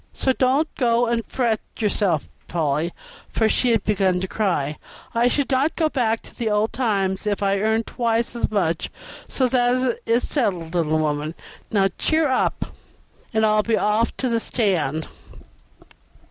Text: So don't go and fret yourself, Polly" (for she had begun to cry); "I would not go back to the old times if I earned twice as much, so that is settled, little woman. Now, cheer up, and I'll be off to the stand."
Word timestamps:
So 0.13 0.33
don't 0.33 0.67
go 0.79 1.05
and 1.05 1.23
fret 1.27 1.59
yourself, 1.77 2.27
Polly" 2.47 2.91
(for 3.29 3.47
she 3.47 3.69
had 3.69 3.83
begun 3.83 4.19
to 4.21 4.27
cry); 4.27 4.79
"I 5.13 5.31
would 5.37 5.51
not 5.51 5.75
go 5.75 5.89
back 5.89 6.21
to 6.21 6.33
the 6.33 6.49
old 6.49 6.73
times 6.73 7.27
if 7.27 7.43
I 7.43 7.59
earned 7.59 7.85
twice 7.85 8.35
as 8.35 8.49
much, 8.49 8.89
so 9.29 9.47
that 9.49 9.99
is 10.07 10.27
settled, 10.27 10.73
little 10.73 10.97
woman. 10.97 11.35
Now, 11.71 11.87
cheer 11.99 12.27
up, 12.27 12.73
and 13.31 13.45
I'll 13.45 13.61
be 13.61 13.77
off 13.77 14.17
to 14.17 14.27
the 14.27 14.39
stand." 14.39 15.07